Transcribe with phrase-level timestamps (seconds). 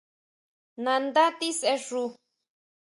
[0.83, 2.03] Nandá tisexu.